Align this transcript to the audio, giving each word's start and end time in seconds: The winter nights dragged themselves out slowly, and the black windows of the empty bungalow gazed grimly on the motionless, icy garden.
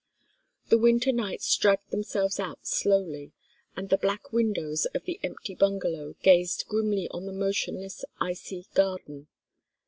The 0.69 0.79
winter 0.79 1.11
nights 1.11 1.55
dragged 1.55 1.91
themselves 1.91 2.39
out 2.39 2.65
slowly, 2.65 3.33
and 3.75 3.87
the 3.91 3.99
black 3.99 4.33
windows 4.33 4.85
of 4.95 5.03
the 5.03 5.19
empty 5.21 5.53
bungalow 5.53 6.15
gazed 6.23 6.65
grimly 6.67 7.07
on 7.11 7.27
the 7.27 7.31
motionless, 7.31 8.03
icy 8.19 8.65
garden. 8.73 9.27